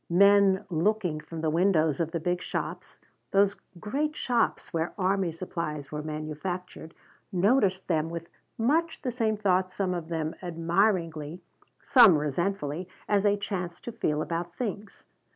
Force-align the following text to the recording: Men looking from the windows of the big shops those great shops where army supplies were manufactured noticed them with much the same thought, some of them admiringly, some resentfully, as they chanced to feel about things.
Men 0.09 0.65
looking 0.71 1.19
from 1.19 1.41
the 1.41 1.51
windows 1.51 1.99
of 1.99 2.09
the 2.09 2.19
big 2.19 2.41
shops 2.41 2.97
those 3.29 3.55
great 3.79 4.15
shops 4.15 4.73
where 4.73 4.95
army 4.97 5.31
supplies 5.31 5.91
were 5.91 6.01
manufactured 6.01 6.95
noticed 7.31 7.87
them 7.87 8.09
with 8.09 8.27
much 8.57 9.03
the 9.03 9.11
same 9.11 9.37
thought, 9.37 9.71
some 9.71 9.93
of 9.93 10.07
them 10.07 10.33
admiringly, 10.41 11.43
some 11.83 12.17
resentfully, 12.17 12.87
as 13.07 13.21
they 13.21 13.37
chanced 13.37 13.83
to 13.85 13.91
feel 13.91 14.23
about 14.23 14.55
things. 14.55 15.03